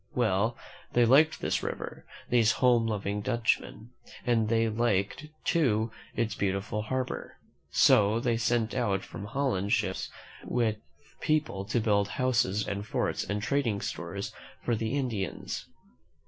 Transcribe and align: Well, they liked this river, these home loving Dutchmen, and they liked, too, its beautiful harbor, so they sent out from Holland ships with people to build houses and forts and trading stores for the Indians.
Well, 0.15 0.57
they 0.93 1.05
liked 1.05 1.41
this 1.41 1.61
river, 1.61 2.07
these 2.27 2.53
home 2.53 2.87
loving 2.87 3.21
Dutchmen, 3.21 3.91
and 4.25 4.49
they 4.49 4.67
liked, 4.67 5.27
too, 5.45 5.91
its 6.15 6.33
beautiful 6.33 6.81
harbor, 6.81 7.37
so 7.69 8.19
they 8.19 8.35
sent 8.35 8.73
out 8.73 9.03
from 9.03 9.25
Holland 9.25 9.73
ships 9.73 10.09
with 10.43 10.77
people 11.21 11.65
to 11.65 11.79
build 11.79 12.07
houses 12.17 12.67
and 12.67 12.83
forts 12.83 13.23
and 13.23 13.43
trading 13.43 13.79
stores 13.79 14.33
for 14.63 14.75
the 14.75 14.95
Indians. 14.97 15.67